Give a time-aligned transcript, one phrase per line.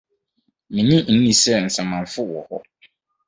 [0.73, 2.57] Mennye nni sɛ nsamanfo wɔ hɔ.